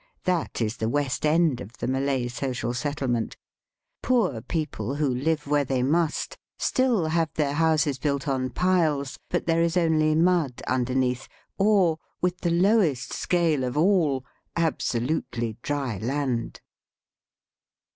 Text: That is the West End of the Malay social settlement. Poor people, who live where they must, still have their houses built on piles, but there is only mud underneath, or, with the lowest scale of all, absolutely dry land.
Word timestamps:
That 0.23 0.61
is 0.63 0.77
the 0.77 0.89
West 0.89 1.27
End 1.27 1.61
of 1.61 1.77
the 1.77 1.85
Malay 1.85 2.27
social 2.27 2.73
settlement. 2.73 3.37
Poor 4.01 4.41
people, 4.41 4.95
who 4.95 5.07
live 5.07 5.45
where 5.45 5.63
they 5.63 5.83
must, 5.83 6.39
still 6.57 7.09
have 7.09 7.31
their 7.35 7.53
houses 7.53 7.99
built 7.99 8.27
on 8.27 8.49
piles, 8.49 9.19
but 9.29 9.45
there 9.45 9.61
is 9.61 9.77
only 9.77 10.15
mud 10.15 10.63
underneath, 10.67 11.27
or, 11.59 11.99
with 12.19 12.41
the 12.41 12.49
lowest 12.49 13.13
scale 13.13 13.63
of 13.63 13.77
all, 13.77 14.25
absolutely 14.55 15.55
dry 15.61 15.99
land. 15.99 16.61